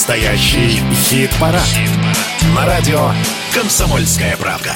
Настоящий 0.00 0.82
хит-парад. 0.94 1.60
Хит 1.60 1.90
На 2.56 2.64
радио 2.64 3.10
«Комсомольская 3.54 4.34
правка». 4.38 4.70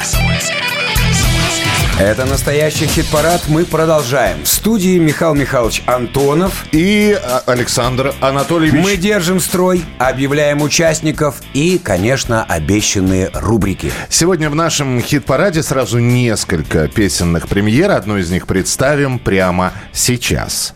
Это 1.98 2.26
настоящий 2.26 2.86
хит-парад. 2.86 3.44
Мы 3.48 3.64
продолжаем. 3.64 4.44
В 4.44 4.48
студии 4.48 4.98
Михаил 4.98 5.34
Михайлович 5.34 5.82
Антонов. 5.86 6.66
И 6.72 7.18
а, 7.18 7.42
Александр 7.46 8.14
Анатольевич. 8.20 8.84
Мы 8.84 8.96
держим 8.96 9.40
строй, 9.40 9.82
объявляем 9.98 10.60
участников 10.60 11.40
и, 11.54 11.78
конечно, 11.78 12.44
обещанные 12.44 13.30
рубрики. 13.32 13.90
Сегодня 14.10 14.50
в 14.50 14.54
нашем 14.54 15.00
хит-параде 15.00 15.62
сразу 15.62 16.00
несколько 16.00 16.86
песенных 16.86 17.48
премьер. 17.48 17.92
Одну 17.92 18.18
из 18.18 18.30
них 18.30 18.46
представим 18.46 19.18
прямо 19.18 19.72
сейчас. 19.90 20.74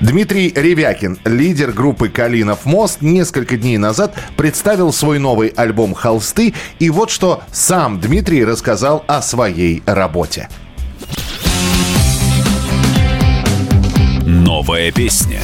Дмитрий 0.00 0.52
Ревякин, 0.54 1.18
лидер 1.24 1.72
группы 1.72 2.10
«Калинов 2.10 2.66
мост», 2.66 3.00
несколько 3.00 3.56
дней 3.56 3.78
назад 3.78 4.14
представил 4.36 4.92
свой 4.92 5.18
новый 5.18 5.48
альбом 5.48 5.94
«Холсты». 5.94 6.52
И 6.78 6.90
вот 6.90 7.10
что 7.10 7.42
сам 7.50 7.98
Дмитрий 7.98 8.44
рассказал 8.44 9.04
о 9.06 9.22
своей 9.22 9.82
работе. 9.86 10.50
Новая 14.26 14.92
песня. 14.92 15.40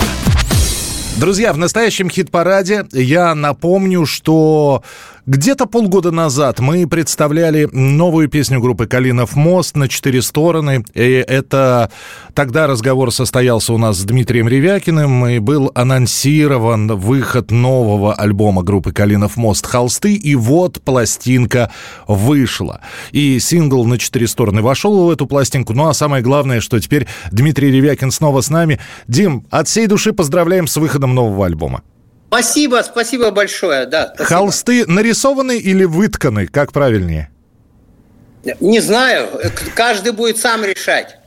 Друзья, 1.16 1.53
в 1.53 1.56
настоящем 1.56 2.11
хит-параде 2.11 2.84
я 2.92 3.34
напомню, 3.34 4.05
что 4.05 4.83
где-то 5.26 5.66
полгода 5.66 6.10
назад 6.10 6.58
мы 6.58 6.86
представляли 6.88 7.68
новую 7.70 8.28
песню 8.28 8.60
группы 8.60 8.86
«Калинов 8.86 9.36
мост» 9.36 9.76
на 9.76 9.88
четыре 9.88 10.20
стороны. 10.20 10.84
И 10.94 11.00
это 11.00 11.90
тогда 12.34 12.66
разговор 12.66 13.12
состоялся 13.12 13.72
у 13.72 13.78
нас 13.78 13.98
с 13.98 14.04
Дмитрием 14.04 14.48
Ревякиным, 14.48 15.27
и 15.27 15.38
был 15.38 15.70
анонсирован 15.74 16.88
выход 16.97 17.52
нового 17.52 18.14
альбома 18.14 18.62
группы 18.64 18.92
«Калинов 18.92 19.36
мост» 19.36 19.64
«Холсты», 19.64 20.14
и 20.14 20.34
вот 20.34 20.80
пластинка 20.82 21.70
вышла. 22.08 22.80
И 23.12 23.38
сингл 23.38 23.84
на 23.84 23.98
четыре 23.98 24.27
стороны 24.27 24.60
вошел 24.60 25.06
в 25.06 25.10
эту 25.10 25.27
пластинку. 25.27 25.72
Ну 25.72 25.86
а 25.86 25.94
самое 25.94 26.25
главное, 26.25 26.60
что 26.60 26.80
теперь 26.80 27.06
Дмитрий 27.30 27.70
Ревякин 27.70 28.10
снова 28.10 28.41
с 28.41 28.50
нами. 28.50 28.80
Дим, 29.06 29.47
от 29.50 29.69
всей 29.69 29.86
души 29.86 30.12
поздравляем 30.12 30.66
с 30.66 30.77
выходом 30.77 31.14
нового 31.14 31.47
альбома. 31.47 31.82
Спасибо, 32.33 32.83
спасибо 32.83 33.30
большое, 33.30 33.84
да. 33.84 34.06
Спасибо. 34.14 34.25
Холсты 34.25 34.86
нарисованы 34.86 35.58
или 35.58 35.84
вытканы, 35.84 36.47
как 36.47 36.72
правильнее? 36.72 37.28
Не 38.58 38.80
знаю, 38.80 39.28
каждый 39.75 40.12
будет 40.12 40.38
сам 40.38 40.64
решать. 40.64 41.19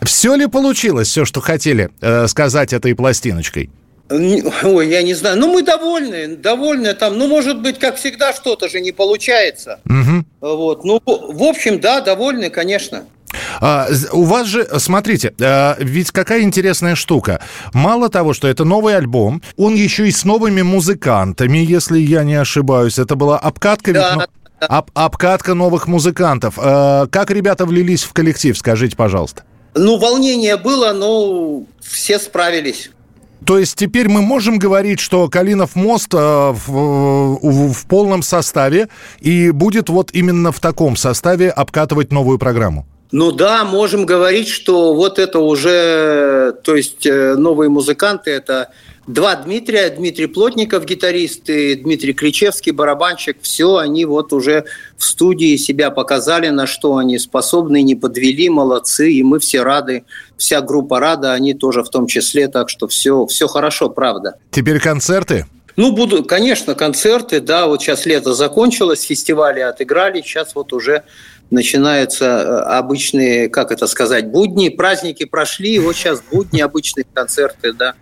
Все 0.00 0.34
ли 0.34 0.46
получилось, 0.46 1.08
все, 1.08 1.26
что 1.26 1.42
хотели 1.42 1.90
э, 2.00 2.26
сказать 2.28 2.72
этой 2.72 2.94
пластиночкой? 2.94 3.68
Ой, 4.08 4.88
я 4.88 5.02
не 5.02 5.12
знаю. 5.12 5.36
Ну, 5.36 5.52
мы 5.52 5.62
довольны, 5.62 6.36
довольны 6.36 6.94
там. 6.94 7.18
Ну, 7.18 7.28
может 7.28 7.60
быть, 7.60 7.78
как 7.78 7.96
всегда, 7.96 8.32
что-то 8.32 8.70
же 8.70 8.80
не 8.80 8.92
получается. 8.92 9.80
Угу. 9.84 10.24
Вот. 10.40 10.84
Ну, 10.84 10.98
в 11.04 11.42
общем, 11.42 11.78
да, 11.78 12.00
довольны, 12.00 12.48
конечно. 12.48 13.04
А, 13.60 13.88
у 14.12 14.24
вас 14.24 14.46
же, 14.46 14.66
смотрите, 14.78 15.34
а, 15.40 15.76
ведь 15.78 16.10
какая 16.10 16.42
интересная 16.42 16.94
штука. 16.94 17.40
Мало 17.72 18.08
того, 18.08 18.32
что 18.34 18.48
это 18.48 18.64
новый 18.64 18.96
альбом, 18.96 19.42
он 19.56 19.74
еще 19.74 20.08
и 20.08 20.10
с 20.10 20.24
новыми 20.24 20.62
музыкантами, 20.62 21.58
если 21.58 21.98
я 21.98 22.24
не 22.24 22.34
ошибаюсь. 22.34 22.98
Это 22.98 23.16
была 23.16 23.38
обкатка 23.38 23.92
да. 23.92 24.14
ведь... 24.14 24.28
Об, 24.60 24.90
обкатка 24.94 25.54
новых 25.54 25.88
музыкантов. 25.88 26.54
А, 26.58 27.06
как 27.08 27.30
ребята 27.30 27.66
влились 27.66 28.04
в 28.04 28.12
коллектив, 28.12 28.56
скажите, 28.56 28.96
пожалуйста. 28.96 29.44
Ну, 29.74 29.98
волнение 29.98 30.56
было, 30.56 30.92
но 30.92 31.64
все 31.80 32.18
справились. 32.18 32.90
То 33.44 33.58
есть 33.58 33.76
теперь 33.76 34.08
мы 34.08 34.22
можем 34.22 34.58
говорить, 34.58 35.00
что 35.00 35.28
Калинов 35.28 35.76
мост 35.76 36.14
э, 36.14 36.16
в, 36.16 36.66
в, 36.66 37.72
в 37.72 37.86
полном 37.86 38.22
составе 38.22 38.88
и 39.20 39.50
будет 39.50 39.88
вот 39.90 40.10
именно 40.12 40.50
в 40.50 40.60
таком 40.60 40.96
составе 40.96 41.50
обкатывать 41.50 42.10
новую 42.10 42.38
программу? 42.38 42.86
Ну 43.12 43.32
да, 43.32 43.64
можем 43.64 44.06
говорить, 44.06 44.48
что 44.48 44.94
вот 44.94 45.18
это 45.18 45.38
уже, 45.38 46.54
то 46.64 46.74
есть 46.74 47.06
э, 47.06 47.34
новые 47.36 47.68
музыканты, 47.68 48.30
это 48.30 48.70
два 49.06 49.36
Дмитрия, 49.36 49.90
Дмитрий 49.90 50.26
Плотников, 50.26 50.84
гитарист, 50.84 51.48
и 51.48 51.74
Дмитрий 51.74 52.12
Кричевский, 52.12 52.72
барабанщик, 52.72 53.38
все, 53.42 53.76
они 53.76 54.04
вот 54.04 54.32
уже 54.32 54.64
в 54.96 55.04
студии 55.04 55.56
себя 55.56 55.90
показали, 55.90 56.48
на 56.48 56.66
что 56.66 56.96
они 56.96 57.18
способны, 57.18 57.82
не 57.82 57.94
подвели, 57.94 58.48
молодцы, 58.48 59.12
и 59.12 59.22
мы 59.22 59.38
все 59.38 59.62
рады, 59.62 60.04
вся 60.36 60.60
группа 60.60 61.00
рада, 61.00 61.32
они 61.32 61.54
тоже 61.54 61.82
в 61.82 61.90
том 61.90 62.06
числе, 62.06 62.48
так 62.48 62.68
что 62.68 62.88
все, 62.88 63.26
все 63.26 63.46
хорошо, 63.46 63.90
правда. 63.90 64.38
Теперь 64.50 64.80
концерты? 64.80 65.46
Ну, 65.76 65.92
буду, 65.92 66.24
конечно, 66.24 66.74
концерты, 66.74 67.40
да, 67.40 67.66
вот 67.66 67.82
сейчас 67.82 68.06
лето 68.06 68.32
закончилось, 68.32 69.02
фестивали 69.02 69.60
отыграли, 69.60 70.20
сейчас 70.22 70.54
вот 70.54 70.72
уже 70.72 71.02
начинаются 71.50 72.24
э, 72.24 72.58
обычные, 72.76 73.48
как 73.48 73.70
это 73.70 73.86
сказать, 73.86 74.30
будни, 74.30 74.68
праздники 74.68 75.24
прошли, 75.24 75.78
вот 75.78 75.96
сейчас 75.96 76.22
будни, 76.30 76.60
обычные 76.60 77.06
концерты, 77.12 77.72
да. 77.72 77.94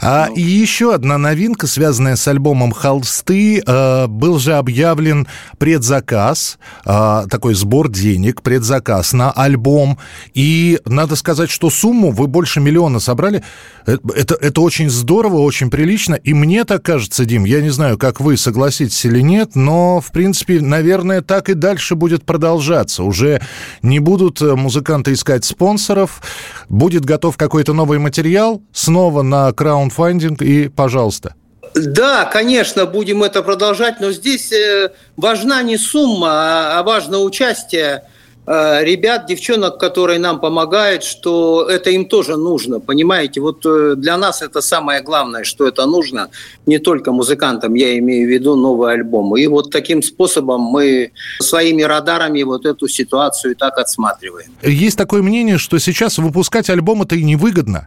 А 0.00 0.28
ну. 0.28 0.34
и 0.34 0.40
еще 0.40 0.94
одна 0.94 1.18
новинка, 1.18 1.66
связанная 1.66 2.16
с 2.16 2.26
альбомом 2.26 2.72
«Холсты». 2.72 3.62
Э, 3.66 4.06
был 4.06 4.38
же 4.38 4.54
объявлен 4.54 5.26
предзаказ, 5.58 6.58
э, 6.84 7.24
такой 7.30 7.54
сбор 7.54 7.90
денег, 7.90 8.42
предзаказ 8.42 9.12
на 9.12 9.30
альбом. 9.30 9.98
И 10.34 10.80
надо 10.84 11.16
сказать, 11.16 11.50
что 11.50 11.70
сумму 11.70 12.10
вы 12.10 12.26
больше 12.26 12.60
миллиона 12.60 13.00
собрали. 13.00 13.42
Это, 13.86 14.34
это 14.34 14.60
очень 14.60 14.90
здорово, 14.90 15.38
очень 15.38 15.70
прилично. 15.70 16.14
И 16.14 16.34
мне 16.34 16.64
так 16.64 16.82
кажется, 16.82 17.24
Дим, 17.24 17.44
я 17.44 17.60
не 17.60 17.70
знаю, 17.70 17.98
как 17.98 18.20
вы 18.20 18.36
согласитесь 18.36 19.04
или 19.04 19.20
нет, 19.20 19.54
но, 19.54 20.00
в 20.00 20.12
принципе, 20.12 20.60
наверное, 20.60 21.22
так 21.22 21.48
и 21.48 21.54
дальше 21.54 21.94
будет 21.94 22.24
продолжаться. 22.24 22.87
Уже 22.96 23.40
не 23.82 23.98
будут 23.98 24.40
э, 24.40 24.54
музыканты 24.54 25.12
искать 25.12 25.44
спонсоров, 25.44 26.22
будет 26.68 27.04
готов 27.04 27.36
какой-то 27.36 27.72
новый 27.72 27.98
материал, 27.98 28.62
снова 28.72 29.22
на 29.22 29.52
краундфандинг 29.52 30.42
и 30.42 30.68
пожалуйста. 30.68 31.34
Да, 31.74 32.24
конечно, 32.24 32.86
будем 32.86 33.22
это 33.22 33.42
продолжать, 33.42 34.00
но 34.00 34.12
здесь 34.12 34.52
э, 34.52 34.90
важна 35.16 35.62
не 35.62 35.76
сумма, 35.76 36.78
а 36.78 36.82
важно 36.82 37.18
участие 37.20 38.04
ребят, 38.48 39.26
девчонок, 39.26 39.78
которые 39.78 40.18
нам 40.18 40.40
помогают, 40.40 41.04
что 41.04 41.68
это 41.68 41.90
им 41.90 42.06
тоже 42.06 42.36
нужно, 42.36 42.80
понимаете? 42.80 43.40
Вот 43.40 43.66
э, 43.66 43.94
для 43.96 44.16
нас 44.16 44.40
это 44.40 44.62
самое 44.62 45.02
главное, 45.02 45.44
что 45.44 45.68
это 45.68 45.86
нужно 45.86 46.30
не 46.66 46.78
только 46.78 47.12
музыкантам, 47.12 47.74
я 47.74 47.98
имею 47.98 48.26
в 48.26 48.32
виду 48.32 48.56
новый 48.56 48.94
альбом. 48.94 49.36
И 49.36 49.46
вот 49.46 49.70
таким 49.70 50.02
способом 50.02 50.62
мы 50.62 51.10
своими 51.40 51.82
радарами 51.82 52.42
вот 52.42 52.64
эту 52.64 52.88
ситуацию 52.88 53.52
и 53.52 53.54
так 53.54 53.78
отсматриваем. 53.78 54.50
Есть 54.62 54.96
такое 54.96 55.22
мнение, 55.22 55.58
что 55.58 55.78
сейчас 55.78 56.18
выпускать 56.18 56.70
альбом 56.70 57.02
это 57.02 57.16
и 57.16 57.24
невыгодно. 57.24 57.86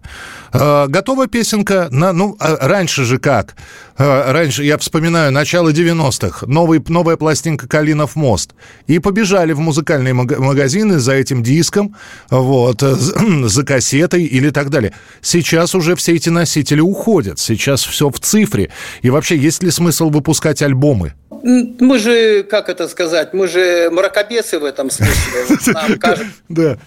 Э, 0.54 0.86
готова 0.88 1.26
песенка, 1.26 1.88
на, 1.92 2.14
ну, 2.14 2.36
а 2.40 2.68
раньше 2.68 3.04
же 3.04 3.18
как? 3.18 3.56
Раньше, 3.98 4.64
я 4.64 4.78
вспоминаю, 4.80 5.32
начало 5.32 5.70
90-х, 5.70 6.48
новый, 6.48 6.82
новая 6.88 7.18
пластинка 7.18 7.68
«Калинов 7.68 8.16
мост». 8.16 8.52
И 8.88 8.98
побежали 8.98 9.54
в 9.54 9.60
музыкальные 9.60 10.14
магазины 10.14 10.51
магазины 10.52 11.00
за 11.00 11.14
этим 11.14 11.44
диском, 11.44 11.96
вот, 12.30 12.84
э, 12.84 12.96
за 13.48 13.64
кассетой 13.64 14.24
или 14.24 14.50
так 14.50 14.70
далее. 14.70 14.94
Сейчас 15.22 15.76
уже 15.76 15.96
все 15.96 16.16
эти 16.16 16.30
носители 16.30 16.82
уходят, 16.82 17.40
сейчас 17.40 17.84
все 17.84 18.10
в 18.10 18.20
цифре. 18.20 18.70
И 19.02 19.10
вообще, 19.10 19.38
есть 19.38 19.64
ли 19.64 19.72
смысл 19.72 20.10
выпускать 20.10 20.62
альбомы? 20.62 21.14
Мы 21.44 22.00
же, 22.00 22.44
как 22.44 22.70
это 22.70 22.88
сказать, 22.88 23.34
мы 23.34 23.48
же 23.48 23.90
мракобесы 23.92 24.60
в 24.60 24.66
этом 24.66 24.90
смысле. 24.90 25.58
Нам 25.74 26.00
кажется, 26.00 26.80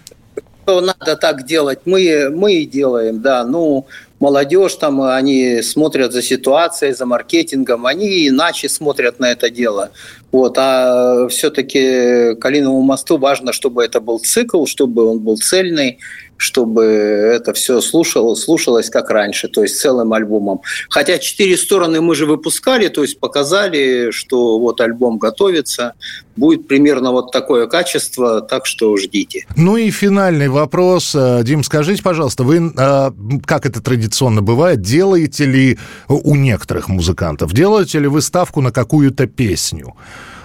что 0.64 0.80
надо 0.80 1.16
так 1.16 1.44
делать, 1.46 1.80
мы, 1.84 2.30
мы 2.30 2.54
и 2.54 2.66
делаем, 2.66 3.20
да. 3.20 3.44
Ну, 3.44 3.86
молодежь 4.20 4.74
там, 4.74 5.02
они 5.02 5.62
смотрят 5.62 6.12
за 6.12 6.22
ситуацией, 6.22 6.94
за 6.94 7.06
маркетингом, 7.06 7.86
они 7.86 8.28
иначе 8.28 8.68
смотрят 8.68 9.20
на 9.20 9.32
это 9.32 9.50
дело. 9.50 9.90
Вот, 10.34 10.58
а 10.58 11.28
все-таки 11.28 12.34
Калиновому 12.40 12.82
мосту 12.82 13.18
важно, 13.18 13.52
чтобы 13.52 13.84
это 13.84 14.00
был 14.00 14.18
цикл, 14.18 14.66
чтобы 14.66 15.04
он 15.04 15.20
был 15.20 15.36
цельный, 15.36 16.00
чтобы 16.36 16.82
это 16.82 17.52
все 17.52 17.80
слушало, 17.80 18.34
слушалось 18.34 18.90
как 18.90 19.10
раньше, 19.10 19.46
то 19.46 19.62
есть 19.62 19.78
целым 19.78 20.12
альбомом. 20.12 20.60
Хотя 20.90 21.18
четыре 21.18 21.56
стороны 21.56 22.00
мы 22.00 22.16
же 22.16 22.26
выпускали, 22.26 22.88
то 22.88 23.02
есть 23.02 23.20
показали, 23.20 24.10
что 24.10 24.58
вот 24.58 24.80
альбом 24.80 25.18
готовится, 25.18 25.92
будет 26.34 26.66
примерно 26.66 27.12
вот 27.12 27.30
такое 27.30 27.68
качество, 27.68 28.40
так 28.40 28.66
что 28.66 28.96
ждите. 28.96 29.46
Ну 29.56 29.76
и 29.76 29.90
финальный 29.92 30.48
вопрос. 30.48 31.14
Э, 31.14 31.42
Дим, 31.44 31.62
скажите, 31.62 32.02
пожалуйста, 32.02 32.42
вы, 32.42 32.72
э, 32.76 33.10
как 33.46 33.66
это 33.66 33.80
традиционно 33.80 34.42
бывает, 34.42 34.80
делаете 34.80 35.44
ли 35.44 35.78
у 36.08 36.34
некоторых 36.34 36.88
музыкантов, 36.88 37.52
делаете 37.52 38.00
ли 38.00 38.08
вы 38.08 38.20
ставку 38.20 38.60
на 38.60 38.72
какую-то 38.72 39.28
песню? 39.28 39.94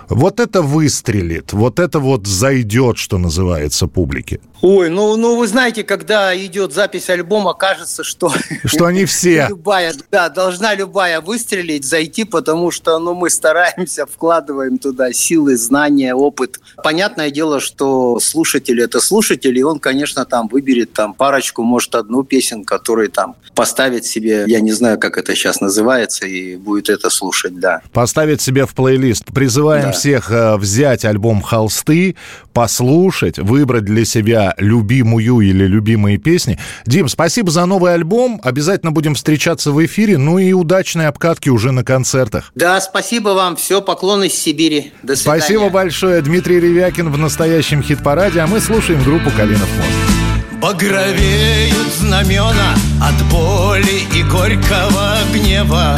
Вот 0.09 0.39
это 0.39 0.63
выстрелит, 0.63 1.53
вот 1.53 1.79
это 1.79 1.99
вот 1.99 2.25
зайдет, 2.25 2.97
что 2.97 3.17
называется, 3.19 3.87
публике. 3.87 4.39
Ой, 4.61 4.89
ну, 4.89 5.15
ну 5.15 5.37
вы 5.37 5.47
знаете, 5.47 5.83
когда 5.83 6.35
идет 6.35 6.73
запись 6.73 7.09
альбома, 7.09 7.53
кажется, 7.53 8.03
что... 8.03 8.31
Что 8.65 8.85
они 8.85 9.05
все. 9.05 9.47
Любая, 9.49 9.93
да, 10.11 10.29
должна 10.29 10.75
любая 10.75 11.21
выстрелить, 11.21 11.85
зайти, 11.85 12.25
потому 12.25 12.71
что 12.71 12.99
ну, 12.99 13.13
мы 13.13 13.29
стараемся, 13.29 14.05
вкладываем 14.05 14.77
туда 14.77 15.13
силы, 15.13 15.55
знания, 15.55 16.13
опыт. 16.13 16.59
Понятное 16.83 17.31
дело, 17.31 17.59
что 17.59 18.19
слушатель– 18.19 18.81
это 18.83 18.99
слушатель, 18.99 19.57
и 19.57 19.63
он, 19.63 19.79
конечно, 19.79 20.25
там 20.25 20.47
выберет 20.47 20.93
там 20.93 21.13
парочку, 21.13 21.63
может, 21.63 21.95
одну 21.95 22.23
песен, 22.23 22.65
который 22.65 23.07
там 23.07 23.35
поставит 23.55 24.05
себе, 24.05 24.43
я 24.47 24.59
не 24.59 24.71
знаю, 24.71 24.99
как 24.99 25.17
это 25.17 25.35
сейчас 25.35 25.61
называется, 25.61 26.25
и 26.25 26.55
будет 26.57 26.89
это 26.89 27.09
слушать, 27.09 27.59
да. 27.59 27.81
Поставит 27.93 28.41
себе 28.41 28.65
в 28.65 28.73
плейлист. 28.73 29.25
Призываем 29.33 29.87
да. 29.87 29.91
всех 29.91 30.31
э, 30.31 30.57
взять 30.57 31.05
альбом 31.05 31.41
«Холсты», 31.41 32.15
послушать, 32.53 33.39
выбрать 33.39 33.85
для 33.85 34.03
себя 34.03 34.48
любимую 34.57 35.41
или 35.41 35.65
любимые 35.65 36.17
песни. 36.17 36.59
Дим, 36.85 37.07
спасибо 37.07 37.51
за 37.51 37.65
новый 37.65 37.93
альбом. 37.93 38.39
Обязательно 38.43 38.91
будем 38.91 39.15
встречаться 39.15 39.71
в 39.71 39.85
эфире. 39.85 40.17
Ну 40.17 40.37
и 40.37 40.53
удачной 40.53 41.07
обкатки 41.07 41.49
уже 41.49 41.71
на 41.71 41.83
концертах. 41.83 42.51
Да, 42.55 42.79
спасибо 42.81 43.29
вам. 43.29 43.55
Все, 43.55 43.81
поклон 43.81 44.23
из 44.23 44.33
Сибири. 44.33 44.93
До 45.03 45.15
свидания. 45.15 45.39
Спасибо 45.41 45.69
большое. 45.69 46.21
Дмитрий 46.21 46.59
Ревякин 46.59 47.11
в 47.11 47.17
настоящем 47.17 47.83
хит-параде, 47.83 48.39
а 48.39 48.47
мы 48.47 48.59
слушаем 48.59 49.03
группу 49.03 49.29
«Калинов 49.31 49.69
мост». 49.77 50.19
Багровеют 50.61 51.87
знамена 51.99 52.75
от 53.01 53.25
боли 53.31 54.03
и 54.13 54.23
горького 54.23 55.17
гнева 55.33 55.97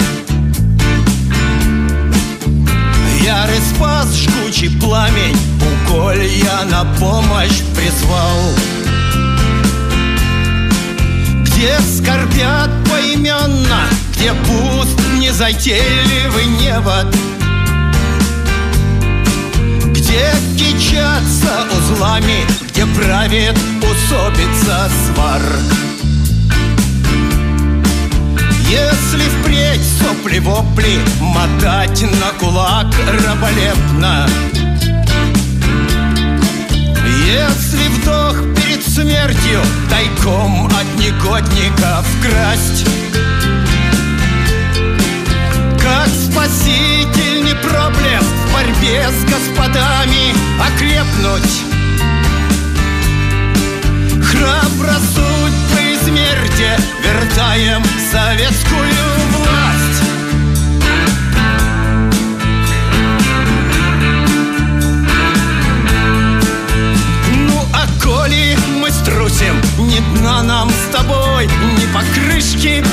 Ярый 3.23 3.59
спас 3.59 4.15
жгучий 4.15 4.69
пламень 4.79 5.37
Уколь 5.61 6.23
я 6.25 6.63
на 6.65 6.85
помощь 6.99 7.61
призвал. 7.75 8.55
Где 11.43 11.77
скорбят 11.79 12.69
поименно 12.89 13.87
Где 14.15 14.33
пуст 14.33 14.99
незатейливый 15.19 16.45
невод. 16.45 17.07
Где 19.91 20.33
кичатся 20.57 21.67
узлами 21.77 22.45
Где 22.69 22.85
правит 22.87 23.57
усобица 23.79 24.89
сварк. 25.05 25.81
Если 28.69 29.27
впредь 29.39 29.81
сопли-вопли 29.99 30.99
Мотать 31.19 32.01
на 32.01 32.31
кулак 32.39 32.87
раболепно 33.25 34.27
Если 37.31 37.87
вдох 37.87 38.35
перед 38.57 38.83
смертью 38.85 39.61
Тайком 39.89 40.65
от 40.65 40.99
негодников 40.99 42.05
красть 42.21 42.85
Как 45.81 46.09
спасительный 46.09 47.55
проблеск 47.55 48.25
В 48.25 48.53
борьбе 48.53 49.07
с 49.09 49.23
господами 49.31 50.33
окрепнуть. 50.59 51.61
Храбро 54.21 54.95
судьбы 54.99 55.81
и 55.89 55.97
смерти 56.03 56.71
Вертаем 57.01 57.81
советскую 58.11 58.80
струсим 70.01 70.13
Ни 70.13 70.19
дна 70.19 70.43
нам 70.43 70.69
с 70.69 70.95
тобой, 70.95 71.45
ни 71.45 71.85
покрышки 71.93 72.83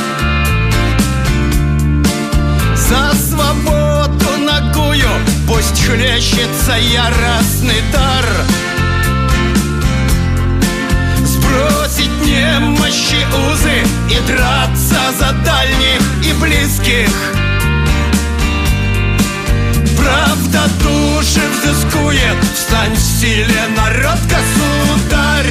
За 2.77 3.13
свободу 3.17 4.39
ногую 4.39 5.09
Пусть 5.47 5.85
хлещется 5.85 6.77
яростный 6.79 7.83
дар. 7.93 8.25
Сбросить 11.25 12.11
немощи 12.25 13.27
узы 13.51 13.83
И 14.11 14.21
драться 14.27 15.01
за 15.19 15.33
дальних 15.45 16.01
и 16.25 16.33
близких. 16.35 17.11
Правда 19.97 20.69
души 20.83 21.41
взыскует 21.53 22.37
Встань 22.55 22.95
в 22.95 22.99
силе, 22.99 23.63
народ, 23.77 24.19
государь 24.29 25.48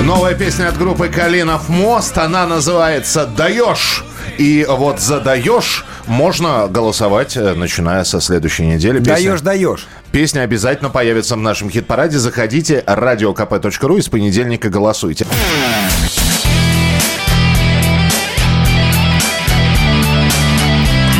Новая 0.00 0.34
песня 0.34 0.68
от 0.68 0.78
группы 0.78 1.08
«Калинов 1.08 1.68
мост». 1.68 2.16
Она 2.18 2.46
называется 2.46 3.26
«Даешь». 3.26 4.04
И 4.38 4.66
вот 4.68 5.00
за 5.00 5.20
«Даешь» 5.20 5.84
можно 6.06 6.66
голосовать, 6.68 7.36
э, 7.36 7.54
начиная 7.54 8.04
со 8.04 8.20
следующей 8.20 8.66
недели. 8.66 8.98
Песня... 8.98 9.14
Даешь, 9.14 9.40
даешь. 9.40 9.86
Песня 10.10 10.40
обязательно 10.40 10.90
появится 10.90 11.36
в 11.36 11.40
нашем 11.40 11.70
хит-параде. 11.70 12.18
Заходите, 12.18 12.82
radiokp.ru 12.86 13.98
и 13.98 14.02
с 14.02 14.08
понедельника 14.08 14.68
голосуйте. 14.68 15.26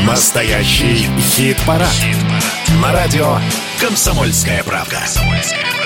Настоящий 0.07 1.09
хит-парад. 1.37 1.89
Хит 1.89 2.17
На 2.83 2.93
радио 2.93 3.39
«Комсомольская 3.81 4.63
правка». 4.65 4.99
«Комсомольская 4.99 5.61
правка». 5.61 5.82